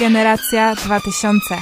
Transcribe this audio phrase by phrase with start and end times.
[0.00, 1.54] Generacja 2000.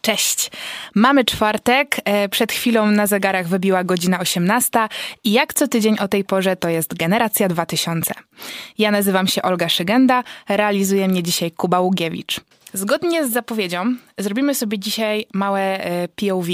[0.00, 0.50] Cześć.
[0.94, 4.88] Mamy czwartek, e, przed chwilą na zegarach wybiła godzina 18
[5.24, 8.14] i jak co tydzień o tej porze to jest Generacja 2000.
[8.78, 12.40] Ja nazywam się Olga Szygenda, realizuje mnie dzisiaj Kuba Ługiewicz.
[12.72, 16.48] Zgodnie z zapowiedzią zrobimy sobie dzisiaj małe e, POV.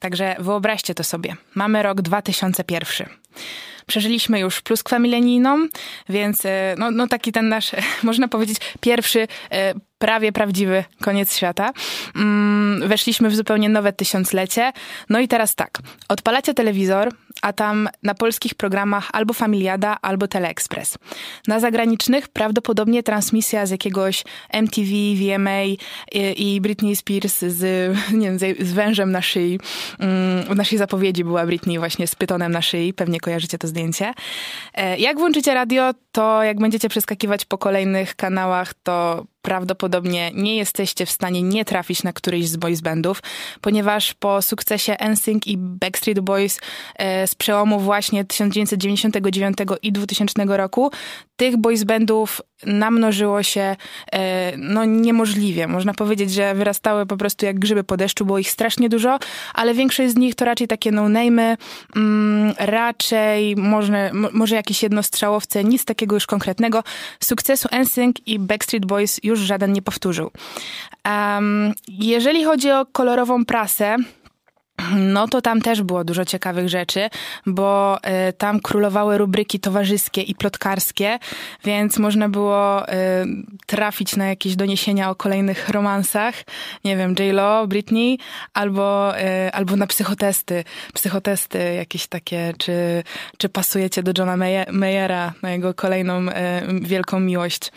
[0.00, 1.36] Także wyobraźcie to sobie.
[1.54, 3.08] Mamy rok 2001.
[3.86, 5.66] Przeżyliśmy już pluskwę milenijną,
[6.08, 7.70] więc e, no, no taki ten nasz,
[8.02, 9.28] można powiedzieć, pierwszy
[10.02, 11.72] prawie prawdziwy koniec świata.
[12.16, 14.72] Mm, weszliśmy w zupełnie nowe tysiąclecie.
[15.08, 20.98] No i teraz tak, odpalacie telewizor, a tam na polskich programach albo Familiada, albo Teleexpress.
[21.46, 25.78] Na zagranicznych prawdopodobnie transmisja z jakiegoś MTV, VMA i,
[26.36, 27.62] i Britney Spears z,
[28.20, 29.60] nie wiem, z wężem na szyi.
[29.98, 34.12] Mm, w naszej zapowiedzi była Britney właśnie z pytonem na szyi, pewnie kojarzycie to zdjęcie.
[34.74, 41.06] E, jak włączycie radio, to jak będziecie przeskakiwać po kolejnych kanałach, to prawdopodobnie nie jesteście
[41.06, 43.22] w stanie nie trafić na któryś z boys bandów,
[43.60, 46.60] ponieważ po sukcesie NSYNC i Backstreet Boys
[46.96, 50.90] e, z przełomu właśnie 1999 i 2000 roku,
[51.36, 53.76] tych boys bandów namnożyło się
[54.12, 55.68] e, no niemożliwie.
[55.68, 59.18] Można powiedzieć, że wyrastały po prostu jak grzyby po deszczu, było ich strasznie dużo,
[59.54, 61.56] ale większość z nich to raczej takie no-name'y,
[61.96, 66.84] mm, raczej może, może jakieś jednostrzałowce, nic takiego już konkretnego.
[67.20, 70.30] Sukcesu NSYNC i Backstreet Boys już żaden nie powtórzył.
[71.04, 73.96] Um, jeżeli chodzi o kolorową prasę,
[74.96, 77.10] no to tam też było dużo ciekawych rzeczy,
[77.46, 81.18] bo y, tam królowały rubryki towarzyskie i plotkarskie,
[81.64, 82.92] więc można było y,
[83.66, 86.34] trafić na jakieś doniesienia o kolejnych romansach,
[86.84, 88.18] nie wiem, J-Lo, Britney,
[88.54, 93.02] albo, y, albo na psychotesty, psychotesty jakieś takie, czy,
[93.38, 94.36] czy pasujecie do Johna
[94.72, 96.26] Mayera, na jego kolejną
[96.80, 97.72] wielką miłość.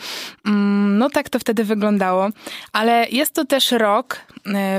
[0.46, 2.30] Mm, no tak to wtedy wyglądało,
[2.74, 4.22] ale jest to też rok,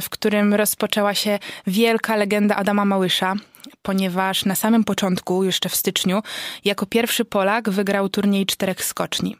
[0.02, 3.34] w którym rozpoczęła się wielka legenda Adama Małysza,
[3.82, 6.22] ponieważ na samym początku, jeszcze w styczniu,
[6.64, 9.36] jako pierwszy Polak wygrał turniej czterech skoczni.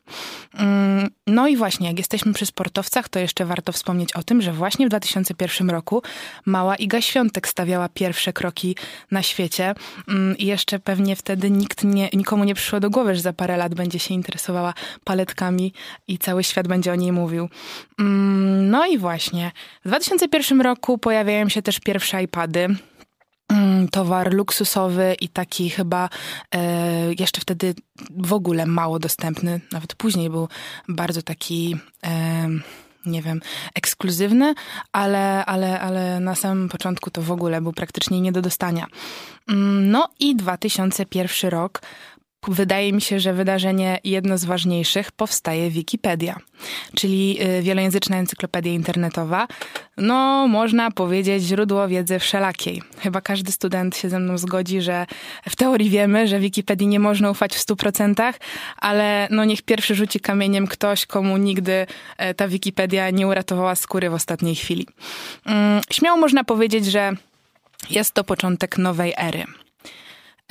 [0.55, 4.53] Mm, no i właśnie, jak jesteśmy przy sportowcach, to jeszcze warto wspomnieć o tym, że
[4.53, 6.03] właśnie w 2001 roku
[6.47, 8.77] mała Iga Świątek stawiała pierwsze kroki
[9.11, 9.75] na świecie
[10.09, 13.57] mm, i jeszcze pewnie wtedy nikt nie, nikomu nie przyszło do głowy, że za parę
[13.57, 15.73] lat będzie się interesowała paletkami
[16.09, 17.49] i cały świat będzie o niej mówił.
[17.99, 19.53] Mm, no i właśnie,
[19.85, 22.77] w 2001 roku pojawiają się też pierwsze iPady,
[23.91, 26.09] towar luksusowy i taki chyba
[26.55, 27.75] e, jeszcze wtedy
[28.11, 29.61] w ogóle mało dostępny.
[29.73, 30.49] Nawet później był
[30.89, 31.77] bardzo taki.
[32.07, 32.49] E,
[33.07, 33.41] nie wiem,
[33.75, 34.55] ekskluzywny,
[34.93, 38.87] ale, ale, ale na samym początku to w ogóle był praktycznie nie do dostania.
[39.49, 41.83] Mm, no i 2001 rok
[42.49, 46.37] wydaje mi się, że wydarzenie jedno z ważniejszych powstaje Wikipedia,
[46.95, 49.49] czyli y, wielojęzyczna encyklopedia internetowa.
[49.97, 52.83] No, można powiedzieć, źródło wiedzy wszelakiej.
[52.99, 55.07] Chyba każdy student się ze mną zgodzi, że
[55.49, 58.33] w teorii wiemy, że Wikipedii nie można ufać w 100%,
[58.77, 61.87] ale no niech pierwszy rzuci kamieniem ktoś, komu nigdy
[62.19, 64.87] e, ta Wikipedia nie uratowała skóry w ostatniej chwili.
[65.47, 67.13] Mm, śmiało można powiedzieć, że
[67.91, 69.45] jest to początek nowej ery.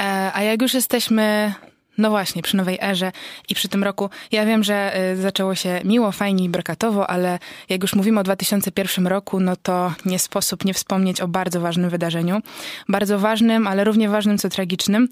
[0.01, 1.53] E, a jak już jesteśmy
[1.97, 3.11] no właśnie, przy nowej erze
[3.50, 4.09] i przy tym roku.
[4.31, 7.39] Ja wiem, że y, zaczęło się miło, fajnie i brakatowo, ale
[7.69, 11.89] jak już mówimy o 2001 roku, no to nie sposób nie wspomnieć o bardzo ważnym
[11.89, 12.41] wydarzeniu.
[12.89, 15.07] Bardzo ważnym, ale równie ważnym co tragicznym,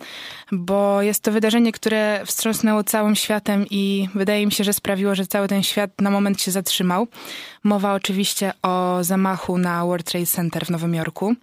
[0.52, 5.28] bo jest to wydarzenie, które wstrząsnęło całym światem i wydaje mi się, że sprawiło, że
[5.28, 7.08] cały ten świat na moment się zatrzymał.
[7.64, 11.36] Mowa oczywiście o zamachu na World Trade Center w Nowym Jorku.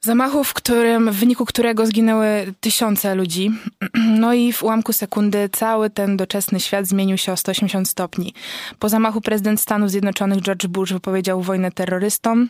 [0.00, 3.50] Zamachu, w którym, w wyniku którego zginęły tysiące ludzi.
[4.20, 8.34] No i w ułamku sekundy cały ten doczesny świat zmienił się o 180 stopni.
[8.78, 12.48] Po zamachu prezydent Stanów Zjednoczonych George Bush wypowiedział wojnę terrorystom.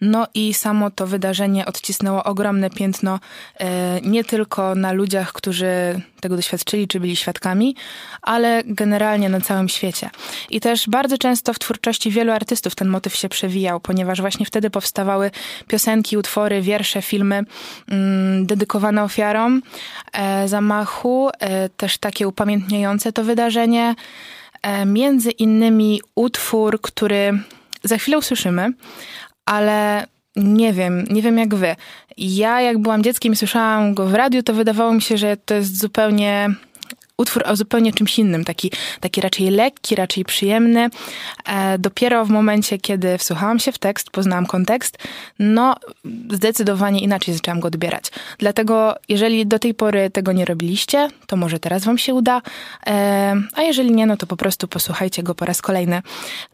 [0.00, 3.20] No i samo to wydarzenie odcisnęło ogromne piętno
[3.58, 7.76] e, nie tylko na ludziach, którzy tego doświadczyli czy byli świadkami,
[8.22, 10.10] ale generalnie na całym świecie.
[10.50, 14.70] I też bardzo często w twórczości wielu artystów ten motyw się przewijał, ponieważ właśnie wtedy
[14.70, 15.30] powstawały
[15.66, 17.44] piosenki, utwory, wiersze, filmy
[17.88, 19.62] mm, dedykowane ofiarom
[20.12, 23.94] e, zamachu, e, też takie upamiętniające to wydarzenie.
[24.86, 27.38] Między innymi utwór, który
[27.84, 28.72] za chwilę usłyszymy,
[29.46, 30.06] ale
[30.36, 31.76] nie wiem, nie wiem jak wy.
[32.16, 35.54] Ja jak byłam dzieckiem i słyszałam go w radiu, to wydawało mi się, że to
[35.54, 36.50] jest zupełnie
[37.16, 40.88] utwór o zupełnie czymś innym, taki, taki raczej lekki, raczej przyjemny.
[41.44, 44.98] E, dopiero w momencie, kiedy wsłuchałam się w tekst, poznałam kontekst,
[45.38, 45.74] no
[46.30, 48.04] zdecydowanie inaczej zaczęłam go odbierać.
[48.38, 52.42] Dlatego, jeżeli do tej pory tego nie robiliście, to może teraz wam się uda,
[52.86, 56.02] e, a jeżeli nie, no to po prostu posłuchajcie go po raz kolejny.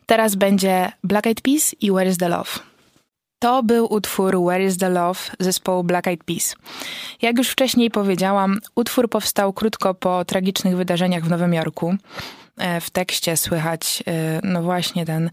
[0.07, 2.72] Teraz będzie Black Eyed Peas i Where is the Love.
[3.43, 6.57] To był utwór Where is the Love zespołu Black Eyed Peas.
[7.23, 11.95] Jak już wcześniej powiedziałam, utwór powstał krótko po tragicznych wydarzeniach w Nowym Jorku.
[12.59, 15.31] E, w tekście słychać, e, no właśnie ten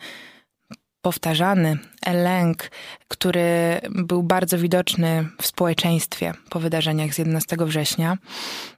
[1.02, 1.78] powtarzany
[2.14, 2.72] lęk,
[3.08, 8.18] który był bardzo widoczny w społeczeństwie po wydarzeniach z 11 września.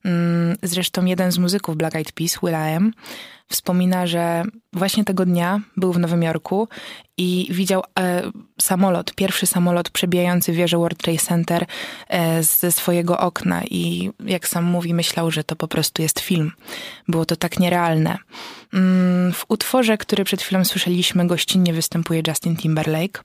[0.05, 2.93] Mm, zresztą jeden z muzyków Black Eyed Peas, Will.i.am,
[3.51, 4.43] wspomina, że
[4.73, 6.67] właśnie tego dnia był w Nowym Jorku
[7.17, 8.21] i widział e,
[8.61, 11.65] samolot, pierwszy samolot przebijający wieżę World Trade Center
[12.09, 16.51] e, ze swojego okna i jak sam mówi, myślał, że to po prostu jest film.
[17.07, 18.17] Było to tak nierealne.
[18.73, 23.23] Mm, w utworze, który przed chwilą słyszeliśmy, gościnnie występuje Justin Timberlake.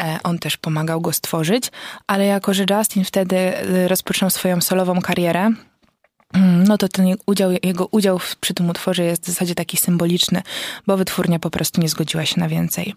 [0.00, 1.70] E, on też pomagał go stworzyć,
[2.06, 5.50] ale jako, że Justin wtedy e, rozpoczął swoją solową karierę,
[6.34, 10.42] no to ten udział, jego udział przy tym utworze jest w zasadzie taki symboliczny,
[10.86, 12.94] bo wytwórnia po prostu nie zgodziła się na więcej.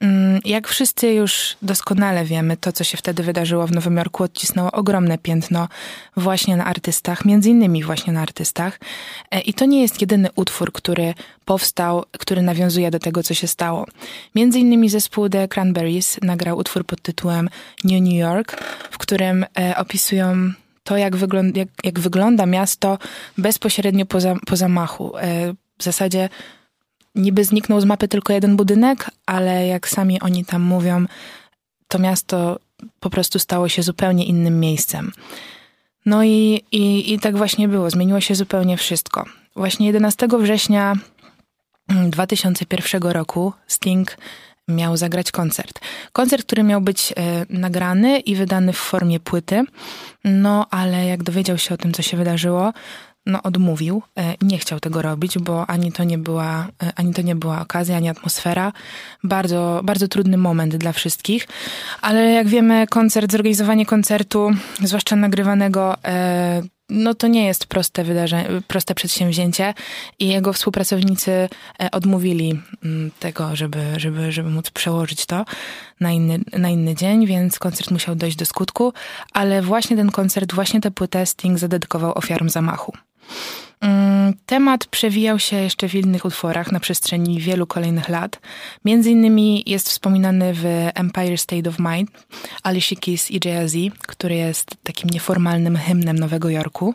[0.00, 4.72] Mm, jak wszyscy już doskonale wiemy, to co się wtedy wydarzyło w Nowym Jorku odcisnęło
[4.72, 5.68] ogromne piętno
[6.16, 8.80] właśnie na artystach, między innymi właśnie na artystach.
[9.30, 11.14] E, I to nie jest jedyny utwór, który
[11.44, 13.86] powstał, który nawiązuje do tego, co się stało.
[14.34, 17.48] Między innymi zespół The Cranberries nagrał utwór pod tytułem
[17.84, 20.52] New New York, w którym e, opisują
[20.86, 22.98] to, jak, wygląda, jak, jak wygląda miasto
[23.38, 25.16] bezpośrednio po, za, po zamachu.
[25.18, 26.28] E, w zasadzie
[27.14, 31.06] niby zniknął z mapy tylko jeden budynek, ale jak sami oni tam mówią,
[31.88, 32.58] to miasto
[33.00, 35.12] po prostu stało się zupełnie innym miejscem.
[36.06, 39.24] No i, i, i tak właśnie było, zmieniło się zupełnie wszystko.
[39.56, 40.94] Właśnie 11 września
[41.88, 44.16] 2001 roku Sting
[44.68, 45.80] miał zagrać koncert.
[46.12, 49.64] Koncert, który miał być e, nagrany i wydany w formie płyty,
[50.24, 52.72] no ale jak dowiedział się o tym, co się wydarzyło,
[53.26, 57.22] no odmówił, e, nie chciał tego robić, bo ani to nie była, e, ani to
[57.22, 58.72] nie była okazja, ani atmosfera.
[59.24, 61.48] Bardzo, bardzo trudny moment dla wszystkich.
[62.02, 64.50] Ale jak wiemy, koncert, zorganizowanie koncertu,
[64.82, 65.96] zwłaszcza nagrywanego,
[66.88, 69.74] no to nie jest proste wydarzenie, proste przedsięwzięcie
[70.18, 75.44] i jego współpracownicy e, odmówili mm, tego, żeby, żeby, żeby móc przełożyć to
[76.00, 78.92] na inny, na inny dzień, więc koncert musiał dojść do skutku,
[79.32, 82.92] ale właśnie ten koncert, właśnie tę płytę Sting zadedykował ofiarom zamachu.
[83.80, 88.40] Mm, temat przewijał się jeszcze w innych utworach na przestrzeni wielu kolejnych lat.
[88.84, 90.64] Między innymi jest wspominany w
[90.94, 92.10] Empire State of Mind
[92.62, 93.74] Alicia Keys i Jay-Z,
[94.06, 96.94] który jest takim nieformalnym hymnem Nowego Jorku.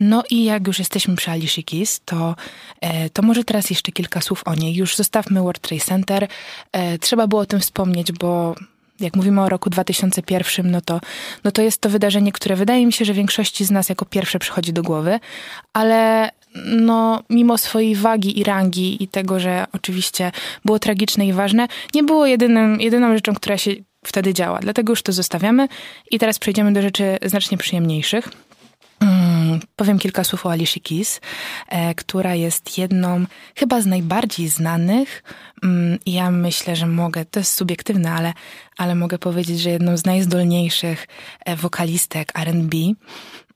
[0.00, 2.36] No i jak już jesteśmy przy Alicia Keys, to,
[2.80, 4.74] e, to może teraz jeszcze kilka słów o niej.
[4.74, 6.28] Już zostawmy World Trade Center.
[6.72, 8.54] E, trzeba było o tym wspomnieć, bo
[9.02, 11.00] jak mówimy o roku 2001, no to,
[11.44, 14.38] no to jest to wydarzenie, które wydaje mi się, że większości z nas jako pierwsze
[14.38, 15.20] przychodzi do głowy,
[15.72, 16.30] ale
[16.64, 20.32] no, mimo swojej wagi i rangi i tego, że oczywiście
[20.64, 23.70] było tragiczne i ważne, nie było jedynym, jedyną rzeczą, która się
[24.04, 24.58] wtedy działa.
[24.58, 25.68] Dlatego już to zostawiamy
[26.10, 28.28] i teraz przejdziemy do rzeczy znacznie przyjemniejszych.
[29.02, 31.20] Hmm, powiem kilka słów o Alicia Keys,
[31.68, 35.22] e, która jest jedną chyba z najbardziej znanych.
[35.62, 38.32] Mm, ja myślę, że mogę, to jest subiektywne, ale,
[38.76, 41.06] ale mogę powiedzieć, że jedną z najzdolniejszych
[41.44, 42.74] e, wokalistek RB.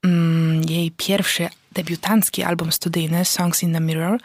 [0.04, 4.19] Mm, jej pierwszy debiutancki album studyjny Songs in the Mirror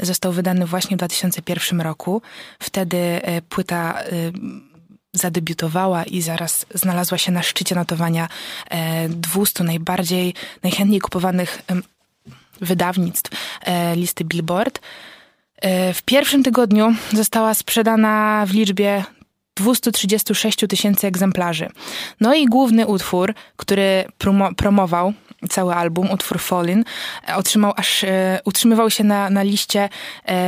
[0.00, 2.22] został wydany właśnie w 2001 roku.
[2.58, 3.98] Wtedy e, płyta
[5.16, 8.28] zadebiutowała i zaraz znalazła się na szczycie notowania
[9.08, 11.62] 200 e, najbardziej, najchętniej kupowanych
[12.60, 13.30] wydawnictw
[13.62, 14.80] e, listy Billboard.
[15.56, 19.04] E, w pierwszym tygodniu została sprzedana w liczbie
[19.56, 21.68] 236 tysięcy egzemplarzy.
[22.20, 25.12] No i główny utwór, który promo promował
[25.50, 26.84] cały album, utwór Fallin,
[27.36, 28.04] otrzymał aż,
[28.44, 29.88] utrzymywał się na, na liście,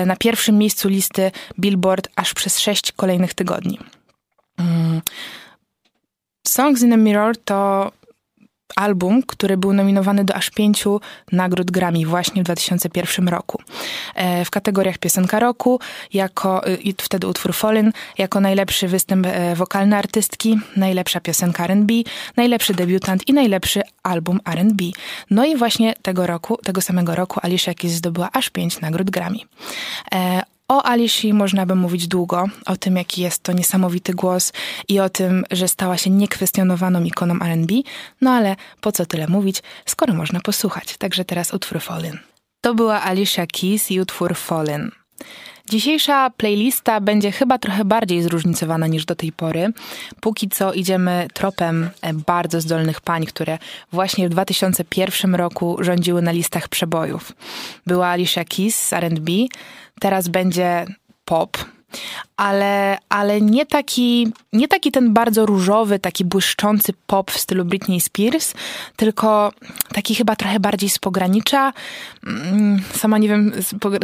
[0.07, 3.79] na pierwszym miejscu listy Billboard aż przez sześć kolejnych tygodni.
[4.59, 5.01] Mm.
[6.47, 7.93] Songs in the Mirror to
[8.77, 11.01] album, który był nominowany do aż pięciu
[11.33, 13.63] nagród Grammy właśnie w 2001 roku.
[14.15, 15.81] E, w kategoriach piosenka roku,
[16.13, 21.95] jako, y, wtedy utwór Fallen, jako najlepszy występ e, wokalny artystki, najlepsza piosenka R&B,
[22.37, 24.85] najlepszy debiutant i najlepszy album R&B.
[25.31, 29.39] No i właśnie tego roku, tego samego roku Alicia Keys zdobyła aż pięć nagród Grammy.
[30.71, 34.53] O Alishi można by mówić długo, o tym, jaki jest to niesamowity głos
[34.89, 37.75] i o tym, że stała się niekwestionowaną ikoną R&B,
[38.21, 40.97] no ale po co tyle mówić, skoro można posłuchać.
[40.97, 42.19] Także teraz utwór Fallen.
[42.61, 44.91] To była Alicia Keys i utwór Fallen.
[45.71, 49.73] Dzisiejsza playlista będzie chyba trochę bardziej zróżnicowana niż do tej pory.
[50.21, 53.59] Póki co idziemy tropem e, bardzo zdolnych pań, które
[53.93, 57.33] właśnie w 2001 roku rządziły na listach przebojów.
[57.87, 59.33] Była Alicia Keys z R&B,
[60.01, 60.87] teraz będzie
[61.25, 61.59] pop,
[62.37, 68.01] ale, ale nie, taki, nie taki ten bardzo różowy, taki błyszczący pop w stylu Britney
[68.01, 68.55] Spears,
[68.97, 69.53] tylko
[69.93, 71.73] taki chyba trochę bardziej z pogranicza.
[72.27, 73.53] Mm, sama nie wiem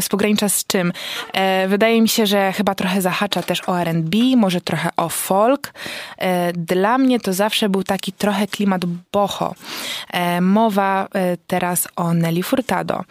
[0.01, 0.93] z pogranicza z czym.
[1.33, 5.73] E, wydaje mi się, że chyba trochę zahacza też o R&B, może trochę o folk.
[6.19, 9.55] E, dla mnie to zawsze był taki trochę klimat boho.
[10.13, 11.09] E, mowa
[11.47, 13.05] teraz o Nelly Furtado.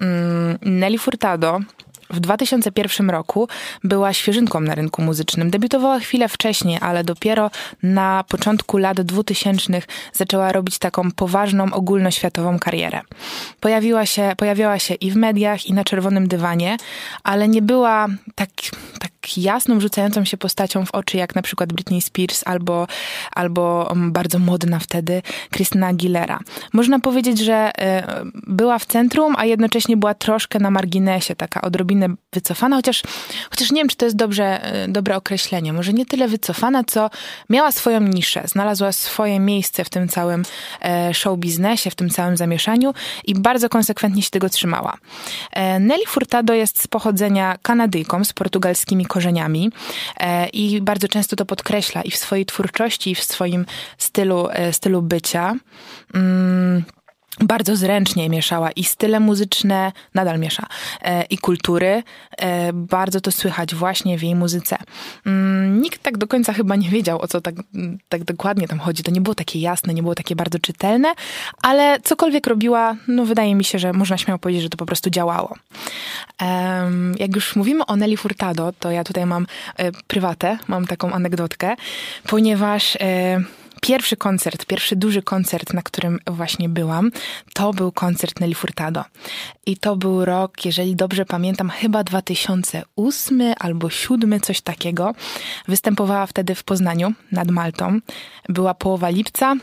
[0.00, 1.60] Mm, Nelly Furtado
[2.10, 3.48] w 2001 roku
[3.84, 5.50] była świeżynką na rynku muzycznym.
[5.50, 7.50] Debiutowała chwilę wcześniej, ale dopiero
[7.82, 13.00] na początku lat 2000 zaczęła robić taką poważną, ogólnoświatową karierę.
[13.60, 16.76] Pojawiła się, pojawiała się i w mediach, i na czerwonym dywanie,
[17.22, 18.50] ale nie była tak,
[18.98, 22.86] tak jasną, rzucającą się postacią w oczy, jak na przykład Britney Spears albo,
[23.32, 25.22] albo mm, bardzo modna wtedy
[25.54, 26.38] Christina Aguilera.
[26.72, 28.02] Można powiedzieć, że y,
[28.46, 33.02] była w centrum, a jednocześnie była troszkę na marginesie, taka odrobinę wycofana, chociaż,
[33.50, 35.72] chociaż nie wiem, czy to jest dobrze, y, dobre określenie.
[35.72, 37.10] Może nie tyle wycofana, co
[37.50, 40.42] miała swoją niszę, znalazła swoje miejsce w tym całym
[40.82, 44.96] e, show biznesie, w tym całym zamieszaniu i bardzo konsekwentnie się tego trzymała.
[45.52, 49.70] E, Nelly Furtado jest z pochodzenia Kanadyjką z portugalskimi korzeniami
[50.20, 53.66] e, i bardzo często to podkreśla i w swojej twórczości, i w swoim
[53.98, 55.54] stylu, e, stylu bycia.
[56.14, 56.99] Mm
[57.40, 60.66] bardzo zręcznie mieszała i style muzyczne, nadal miesza,
[61.02, 62.02] e, i kultury.
[62.38, 64.76] E, bardzo to słychać właśnie w jej muzyce.
[65.26, 67.54] Mm, nikt tak do końca chyba nie wiedział, o co tak,
[68.08, 69.02] tak dokładnie tam chodzi.
[69.02, 71.12] To nie było takie jasne, nie było takie bardzo czytelne,
[71.62, 75.10] ale cokolwiek robiła, no wydaje mi się, że można śmiało powiedzieć, że to po prostu
[75.10, 75.56] działało.
[77.18, 81.76] Jak już mówimy o Nelly Furtado, to ja tutaj mam e, prywatę, mam taką anegdotkę,
[82.26, 82.98] ponieważ
[83.80, 87.10] pierwszy koncert, pierwszy duży koncert, na którym właśnie byłam,
[87.54, 89.04] to był koncert Nelly Furtado.
[89.66, 95.14] I to był rok, jeżeli dobrze pamiętam, chyba 2008 albo 2007, coś takiego.
[95.68, 98.00] Występowała wtedy w Poznaniu nad Maltą.
[98.48, 99.54] Była połowa lipca.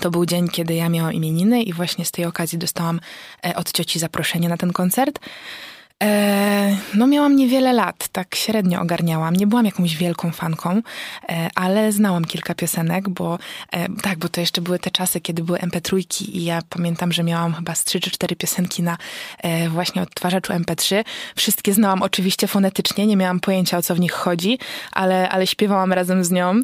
[0.00, 3.00] To był dzień, kiedy ja miałam imieniny i właśnie z tej okazji dostałam
[3.46, 5.20] e, od cioci zaproszenie na ten koncert.
[6.02, 9.36] E, no miałam niewiele lat, tak średnio ogarniałam.
[9.36, 10.82] Nie byłam jakąś wielką fanką,
[11.28, 13.38] e, ale znałam kilka piosenek, bo
[13.72, 17.22] e, tak, bo to jeszcze były te czasy, kiedy były MP3 i ja pamiętam, że
[17.22, 18.96] miałam chyba z 3 czy 4 piosenki na
[19.68, 21.04] właśnie odtwarzaczu MP3.
[21.36, 24.58] Wszystkie znałam oczywiście fonetycznie, nie miałam pojęcia o co w nich chodzi,
[24.92, 26.60] ale, ale śpiewałam razem z nią.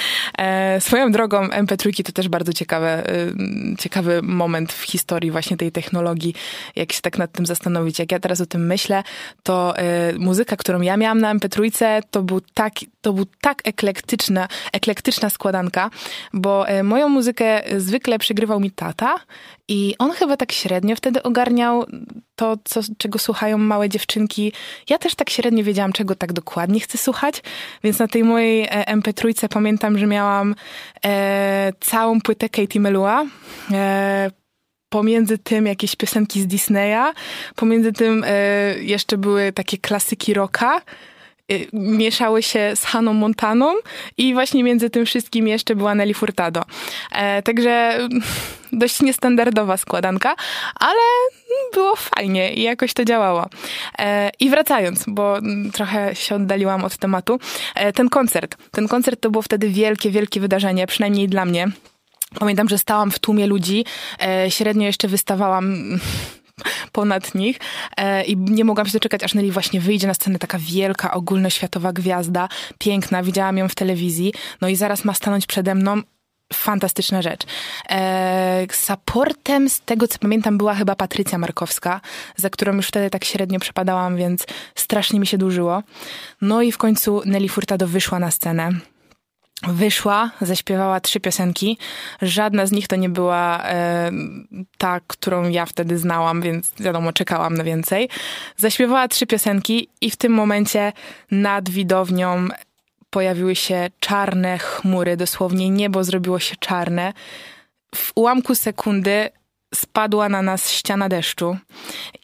[0.80, 3.04] Swoją drogą MP3 to też bardzo ciekawe,
[3.78, 6.34] ciekawy moment w historii właśnie tej technologii,
[6.76, 7.98] jak się tak nad tym zastanowić.
[7.98, 9.02] Jak ja teraz o tym myślę,
[9.42, 14.48] to y, muzyka, którą ja miałam na MP3, to był tak, to był tak eklektyczna,
[14.72, 15.90] eklektyczna składanka,
[16.32, 19.14] bo y, moją muzykę zwykle przygrywał mi tata
[19.68, 21.86] i on chyba tak średnio wtedy ogarniał
[22.36, 24.52] to, co, czego słuchają małe dziewczynki.
[24.88, 27.42] Ja też tak średnio wiedziałam, czego tak dokładnie chcę słuchać,
[27.84, 30.54] więc na tej mojej e, MP3 pamiętam, że miałam
[31.04, 33.24] e, całą płytę Katie Melua,
[33.72, 34.30] e,
[34.94, 37.12] pomiędzy tym jakieś piosenki z Disneya,
[37.56, 38.30] pomiędzy tym e,
[38.78, 43.74] jeszcze były takie klasyki rocka, e, mieszały się z Haną Montaną
[44.18, 46.62] i właśnie między tym wszystkim jeszcze była Nelly Furtado.
[47.12, 47.98] E, także
[48.82, 50.34] dość niestandardowa składanka,
[50.80, 51.00] ale
[51.72, 53.46] było fajnie i jakoś to działało.
[53.98, 55.38] E, I wracając, bo
[55.72, 57.38] trochę się oddaliłam od tematu,
[57.74, 58.56] e, ten koncert.
[58.70, 61.68] Ten koncert to było wtedy wielkie, wielkie wydarzenie, przynajmniej dla mnie.
[62.38, 63.84] Pamiętam, że stałam w tłumie ludzi,
[64.22, 65.98] e, średnio jeszcze wystawałam
[66.92, 67.58] ponad nich
[67.96, 70.38] e, i nie mogłam się doczekać, aż Nelly właśnie wyjdzie na scenę.
[70.38, 72.48] Taka wielka, ogólnoświatowa gwiazda,
[72.78, 76.02] piękna, widziałam ją w telewizji, no i zaraz ma stanąć przede mną,
[76.52, 77.40] fantastyczna rzecz.
[77.90, 82.00] E, supportem, z tego co pamiętam, była chyba Patrycja Markowska,
[82.36, 85.82] za którą już wtedy tak średnio przepadałam, więc strasznie mi się dłużyło.
[86.40, 88.72] No i w końcu Nelly Furtado wyszła na scenę
[89.68, 91.78] wyszła, zaśpiewała trzy piosenki.
[92.22, 94.10] Żadna z nich to nie była e,
[94.78, 98.08] ta, którą ja wtedy znałam, więc wiadomo, czekałam na więcej.
[98.56, 100.92] Zaśpiewała trzy piosenki i w tym momencie
[101.30, 102.48] nad widownią
[103.10, 107.12] pojawiły się czarne chmury, dosłownie niebo zrobiło się czarne.
[107.94, 109.30] W ułamku sekundy
[109.74, 111.56] spadła na nas ściana deszczu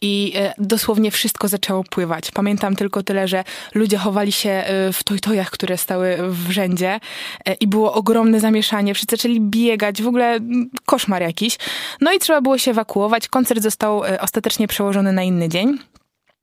[0.01, 2.31] i e, dosłownie wszystko zaczęło pływać.
[2.31, 3.43] Pamiętam tylko tyle, że
[3.73, 6.99] ludzie chowali się e, w tojtojach, które stały w rzędzie
[7.45, 8.93] e, i było ogromne zamieszanie.
[8.93, 10.39] Wszyscy zaczęli biegać, w ogóle
[10.85, 11.57] koszmar jakiś.
[12.01, 13.27] No i trzeba było się ewakuować.
[13.27, 15.90] Koncert został ostatecznie przełożony na inny dzień.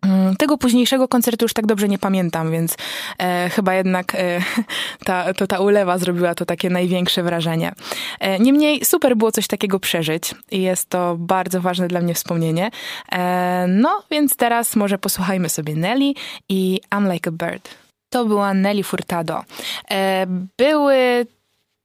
[0.03, 2.77] Mm, tego późniejszego koncertu już tak dobrze nie pamiętam, więc
[3.19, 4.41] e, chyba jednak e,
[5.05, 7.73] ta, to ta ulewa zrobiła to takie największe wrażenie.
[8.21, 12.71] E, niemniej super było coś takiego przeżyć i jest to bardzo ważne dla mnie wspomnienie.
[13.13, 16.13] E, no więc teraz może posłuchajmy sobie Nelly
[16.49, 17.69] i I'm Like a Bird.
[18.11, 19.45] To była Nelly Furtado.
[19.91, 20.27] E,
[20.59, 21.27] były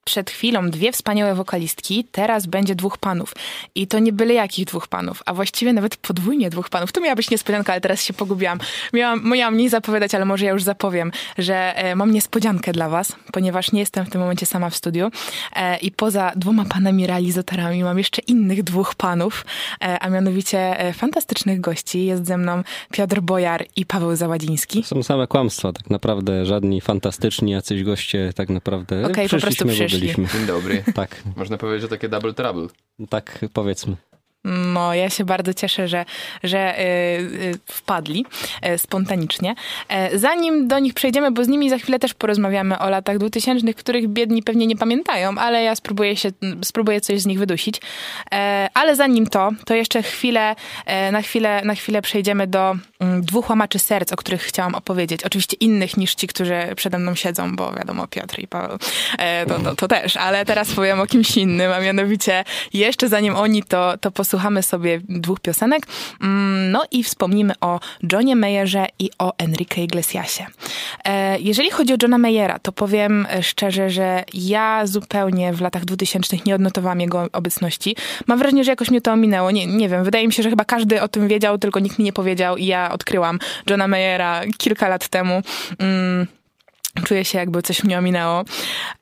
[0.03, 3.33] przed chwilą dwie wspaniałe wokalistki, teraz będzie dwóch panów.
[3.75, 6.91] I to nie byle jakich dwóch panów, a właściwie nawet podwójnie dwóch panów.
[6.91, 8.59] To miała być niespodzianka, ale teraz się pogubiłam.
[8.93, 13.15] Miałam, miałam mniej zapowiadać, ale może ja już zapowiem, że e, mam niespodziankę dla was,
[13.31, 15.11] ponieważ nie jestem w tym momencie sama w studiu
[15.55, 19.45] e, i poza dwoma panami realizatorami mam jeszcze innych dwóch panów,
[19.81, 22.05] e, a mianowicie e, fantastycznych gości.
[22.05, 24.83] Jest ze mną Piotr Bojar i Paweł Załadziński.
[24.83, 29.65] Są same kłamstwa, tak naprawdę żadni fantastyczni jacyś goście tak naprawdę Okej, okay, po prostu
[29.65, 30.27] przyszli byliśmy.
[30.27, 30.83] Dzień dobry.
[30.93, 31.23] Tak.
[31.35, 32.67] Można powiedzieć, że takie double trouble.
[33.09, 33.95] Tak, powiedzmy.
[34.43, 36.05] No, ja się bardzo cieszę, że,
[36.43, 38.25] że yy, wpadli
[38.63, 39.55] yy, spontanicznie.
[39.89, 43.73] Yy, zanim do nich przejdziemy, bo z nimi za chwilę też porozmawiamy o latach 2000,
[43.73, 46.31] których biedni pewnie nie pamiętają, ale ja spróbuję, się,
[46.63, 47.81] spróbuję coś z nich wydusić.
[48.73, 50.55] ale zanim to, to jeszcze chwilę,
[51.11, 55.23] na, chwilę, na chwilę przejdziemy do mm, dwóch łamaczy serc, o których chciałam opowiedzieć.
[55.23, 58.77] Oczywiście innych niż ci, którzy przede mną siedzą, bo wiadomo, Piotr i Paweł
[59.47, 63.63] to, to, to też, ale teraz powiem o kimś innym, a mianowicie jeszcze zanim oni
[63.63, 65.87] to, to posłuchają, posłuchamy sobie dwóch piosenek,
[66.21, 67.79] mm, no i wspomnimy o
[68.11, 70.45] Johnie Mayerze i o Enrique Iglesiasie.
[71.05, 76.37] E, jeżeli chodzi o Johna Mayera, to powiem szczerze, że ja zupełnie w latach 2000
[76.45, 77.95] nie odnotowałam jego obecności.
[78.27, 79.51] Mam wrażenie, że jakoś mnie to ominęło.
[79.51, 82.05] Nie, nie wiem, wydaje mi się, że chyba każdy o tym wiedział, tylko nikt mi
[82.05, 85.41] nie powiedział i ja odkryłam Johna Mayera kilka lat temu.
[85.79, 86.27] Mm
[87.05, 88.43] Czuję się, jakby coś mnie ominęło.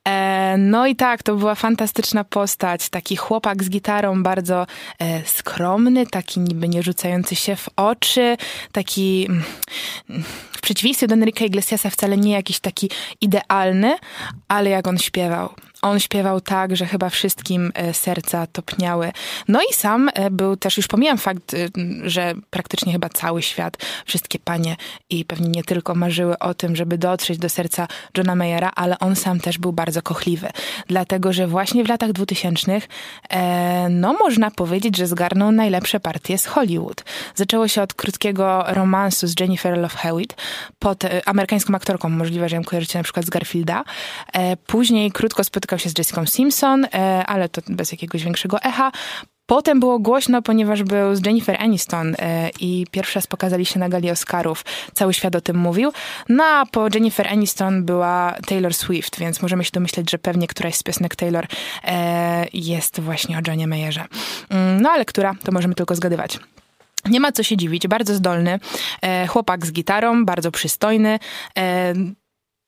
[0.07, 2.89] E, no i tak, to była fantastyczna postać.
[2.89, 4.67] Taki chłopak z gitarą, bardzo
[4.99, 8.37] e, skromny, taki niby nie rzucający się w oczy,
[8.71, 12.89] taki mm, w przeciwieństwie do Enrique Iglesiasa wcale nie jakiś taki
[13.21, 13.95] idealny,
[14.47, 15.49] ale jak on śpiewał.
[15.81, 19.11] On śpiewał tak, że chyba wszystkim e, serca topniały.
[19.47, 21.57] No i sam e, był też, już pomijam fakt, e,
[22.03, 24.75] że praktycznie chyba cały świat, wszystkie panie
[25.09, 29.15] i pewnie nie tylko marzyły o tym, żeby dotrzeć do serca Johna Mayera, ale on
[29.15, 30.49] sam też był bardzo kochliwy.
[30.87, 32.87] Dlatego, że właśnie w latach dwutysięcznych,
[33.89, 37.03] no można powiedzieć, że zgarnął najlepsze partie z Hollywood.
[37.35, 40.35] Zaczęło się od krótkiego romansu z Jennifer Love Hewitt,
[40.79, 43.83] pod amerykańską aktorką, możliwe, że ją kojarzycie na przykład z Garfielda.
[44.67, 48.91] Później krótko spotykał spotkał się z Jessica Simpson, e, ale to bez jakiegoś większego echa.
[49.45, 53.89] Potem było głośno, ponieważ był z Jennifer Aniston e, i pierwszy raz pokazali się na
[53.89, 54.65] gali Oscarów.
[54.93, 55.91] Cały świat o tym mówił.
[56.29, 60.75] No a po Jennifer Aniston była Taylor Swift, więc możemy się domyśleć, że pewnie któraś
[60.75, 61.47] z piosenek Taylor
[61.83, 64.05] e, jest właśnie o Johnie Mayerze.
[64.49, 66.39] Mm, no ale która, to możemy tylko zgadywać.
[67.05, 68.59] Nie ma co się dziwić, bardzo zdolny,
[69.27, 71.19] chłopak z gitarą, bardzo przystojny,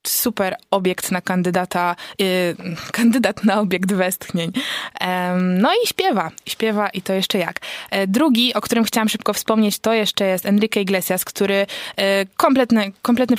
[0.07, 2.55] super obiekt na kandydata, yy,
[2.91, 4.51] kandydat na obiekt westchnień.
[5.39, 7.59] no i śpiewa, śpiewa i to jeszcze jak.
[7.91, 11.65] E, drugi, o którym chciałam szybko wspomnieć, to jeszcze jest Enrique Iglesias, który
[11.97, 13.35] e, kompletne, kompletne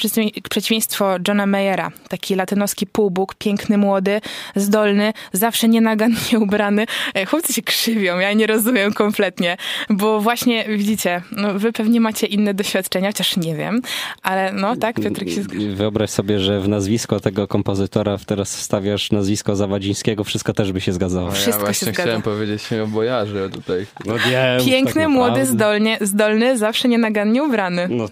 [0.50, 1.90] przeciwieństwo Johna Mayera.
[2.08, 4.20] Taki latynoski półbóg, piękny, młody,
[4.56, 6.86] zdolny, zawsze nienagannie ubrany.
[7.14, 9.56] E, chłopcy się krzywią, ja nie rozumiem kompletnie,
[9.90, 13.82] bo właśnie widzicie, no, wy pewnie macie inne doświadczenia, chociaż nie wiem,
[14.22, 15.66] ale no tak, Piotrek się zgadza.
[15.74, 20.92] Wyobraź sobie, że w nazwisko tego kompozytora teraz wstawiasz nazwisko Zawadzińskiego, wszystko też by się
[20.92, 21.26] zgadzało.
[21.26, 23.86] No wszystko ja właśnie chciałem powiedzieć o Bojarze tutaj.
[24.04, 27.88] No nie, Piękny, tak młody, zdolnie, zdolny, zawsze nienagannie ubrany.
[27.90, 28.08] No,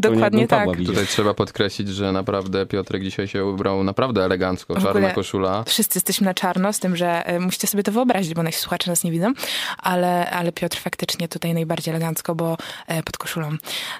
[0.00, 0.68] Dokładnie tak.
[0.86, 4.80] Tutaj trzeba podkreślić, że naprawdę Piotrek dzisiaj się ubrał naprawdę elegancko.
[4.80, 5.64] Czarna koszula.
[5.66, 8.90] Wszyscy jesteśmy na czarno, z tym, że y, musicie sobie to wyobrazić, bo nasi słuchacze
[8.90, 9.32] nas nie widzą,
[9.78, 12.56] ale, ale Piotr faktycznie tutaj najbardziej elegancko, bo
[12.98, 13.50] y, pod koszulą.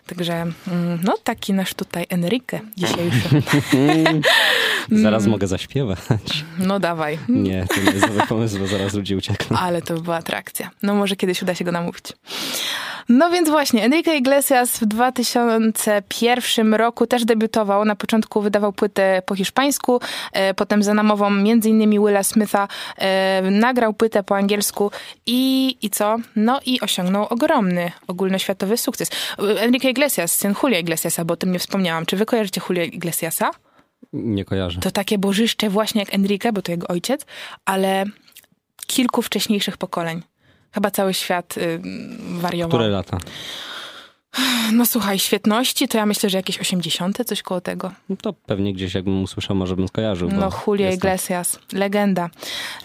[0.07, 3.43] Także mm, no taki nasz tutaj Enrique dzisiejszy.
[5.03, 6.45] zaraz mogę zaśpiewać.
[6.59, 7.19] No dawaj.
[7.29, 9.59] Nie, to nie jest nowy pomysł, bo zaraz ludzie uciekną.
[9.59, 10.71] Ale to była atrakcja.
[10.83, 12.05] No może kiedyś uda się go namówić.
[13.09, 17.85] No więc właśnie, Enrique Iglesias w 2001 roku też debiutował.
[17.85, 20.01] Na początku wydawał płytę po hiszpańsku,
[20.33, 24.91] e, potem za namową między innymi Willa Smitha e, nagrał płytę po angielsku
[25.27, 26.17] i, i co?
[26.37, 29.11] No i osiągnął ogromny, ogólnoświatowy sukces.
[29.39, 32.07] Enrique Iglesias, syn Julia Iglesiasa, bo o tym nie wspomniałam.
[32.07, 33.34] Czy wy kojarzycie Julia Iglesiasa?
[34.13, 34.81] Nie kojarzę.
[34.81, 37.27] To takie bożyszcze właśnie jak Enrique, bo to jego ojciec,
[37.65, 38.05] ale
[38.87, 40.23] kilku wcześniejszych pokoleń
[40.75, 41.81] Chyba cały świat y,
[42.41, 42.69] wariował.
[42.69, 43.19] Które lata?
[44.73, 47.93] No słuchaj, świetności to ja myślę, że jakieś 80, coś koło tego.
[48.09, 50.29] No to pewnie gdzieś jakbym usłyszał, może bym skojarzył.
[50.29, 52.31] No Julio Iglesias, legenda.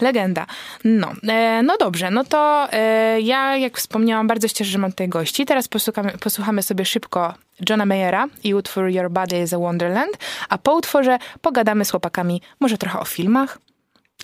[0.00, 0.46] Legenda.
[0.84, 4.90] No, e, no dobrze, no to e, ja, jak wspomniałam, bardzo się cieszę, że mam
[4.90, 5.46] tutaj gości.
[5.46, 7.34] Teraz posłuchamy, posłuchamy sobie szybko
[7.68, 12.42] Johna Mayera i utwór Your Body is a Wonderland, a po utworze pogadamy z chłopakami
[12.60, 13.58] może trochę o filmach.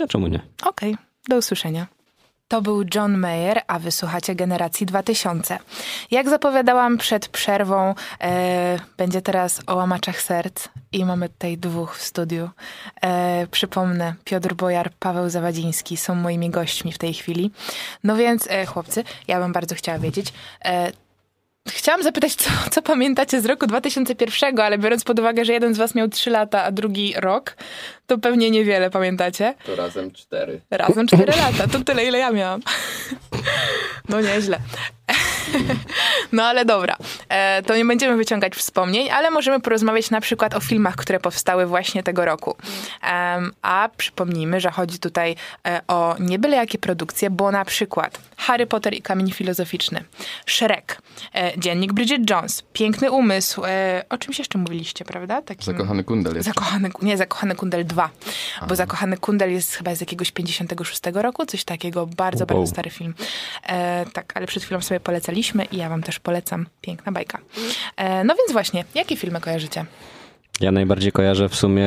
[0.00, 0.40] A czemu nie?
[0.62, 1.95] Okej, okay, do usłyszenia.
[2.48, 5.58] To był John Mayer, a wysłuchacie Generacji 2000.
[6.10, 12.02] Jak zapowiadałam przed przerwą, e, będzie teraz o łamaczach serc i mamy tutaj dwóch w
[12.02, 12.50] studiu.
[13.02, 17.50] E, przypomnę, Piotr Bojar, Paweł Zawadziński są moimi gośćmi w tej chwili.
[18.04, 20.32] No więc, e, chłopcy, ja bym bardzo chciała wiedzieć,
[20.64, 20.92] e,
[21.68, 25.78] Chciałam zapytać, co, co, pamiętacie z roku 2001, ale biorąc pod uwagę, że jeden z
[25.78, 27.56] was miał 3 lata, a drugi rok,
[28.06, 29.54] to pewnie niewiele pamiętacie.
[29.66, 30.60] To razem 4.
[30.70, 32.60] Razem 4 lata, to tyle, ile ja miałam.
[34.08, 34.58] No nieźle.
[36.32, 36.96] No ale dobra,
[37.28, 41.66] e, to nie będziemy wyciągać wspomnień, ale możemy porozmawiać na przykład o filmach, które powstały
[41.66, 42.56] właśnie tego roku.
[43.62, 48.66] A przypomnijmy, że chodzi tutaj e, o nie byle jakie produkcje, bo na przykład Harry
[48.66, 50.04] Potter i Kamień Filozoficzny,
[50.46, 51.02] Shrek,
[51.34, 53.62] e, Dziennik Bridget Jones, Piękny Umysł,
[54.10, 55.42] o czymś jeszcze mówiliście, prawda?
[55.42, 55.64] Takim...
[55.64, 56.46] Zakochany Kundel jest.
[56.48, 58.10] Zakochany, nie, Zakochany Kundel 2,
[58.56, 58.66] Aha.
[58.68, 62.46] bo Zakochany Kundel jest chyba z jakiegoś 56 roku, coś takiego, bardzo, wow.
[62.46, 63.14] bardzo stary film.
[63.66, 66.66] E, tak, ale przed chwilą sobie polecaliśmy i ja wam też polecam.
[66.80, 67.38] Piękna bajka.
[67.96, 69.84] E, no więc właśnie, jakie filmy kojarzycie?
[70.60, 71.84] Ja najbardziej kojarzę w sumie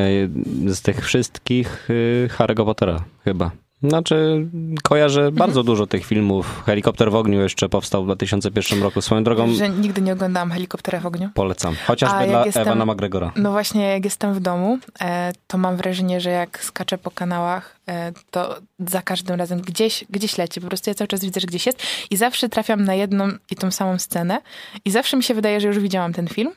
[0.67, 3.51] z tych wszystkich y, Harry'ego Pottera chyba.
[3.83, 4.47] Znaczy,
[4.83, 5.35] kojarzę mhm.
[5.35, 6.63] bardzo dużo tych filmów.
[6.65, 9.01] Helikopter w ogniu jeszcze powstał w 2001 roku.
[9.01, 9.53] Swoją drogą.
[9.53, 11.29] Że nigdy nie oglądałam Helikoptera w ogniu.
[11.33, 11.75] Polecam.
[11.87, 13.31] Chociażby dla jestem, Ewana McGregora.
[13.35, 17.79] No właśnie, jak jestem w domu, e, to mam wrażenie, że jak skaczę po kanałach,
[17.89, 20.61] e, to za każdym razem gdzieś, gdzieś leci.
[20.61, 23.55] Po prostu ja cały czas widzę, że gdzieś jest i zawsze trafiam na jedną i
[23.55, 24.41] tą samą scenę
[24.85, 26.51] i zawsze mi się wydaje, że już widziałam ten film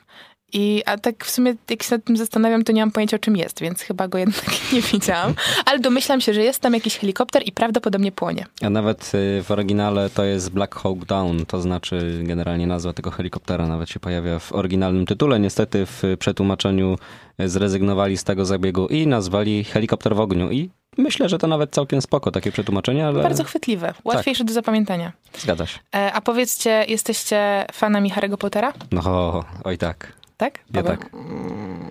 [0.53, 3.19] i, a tak w sumie, jak się nad tym zastanawiam, to nie mam pojęcia o
[3.19, 5.33] czym jest, więc chyba go jednak nie widziałam.
[5.65, 8.45] Ale domyślam się, że jest tam jakiś helikopter i prawdopodobnie płonie.
[8.61, 13.11] A nawet y, w oryginale to jest Black Hawk Down, to znaczy generalnie nazwa tego
[13.11, 15.39] helikoptera nawet się pojawia w oryginalnym tytule.
[15.39, 16.97] Niestety w przetłumaczeniu
[17.39, 20.51] zrezygnowali z tego zabiegu i nazwali helikopter w ogniu.
[20.51, 23.23] I myślę, że to nawet całkiem spoko takie przetłumaczenie, ale...
[23.23, 24.47] Bardzo chwytliwe, łatwiejsze tak.
[24.47, 25.11] do zapamiętania.
[25.39, 25.79] Zgadza się.
[25.95, 28.73] E, a powiedzcie, jesteście fanami Harry'ego Pottera?
[28.91, 30.59] No, oj tak tak?
[30.73, 31.09] Ja tak.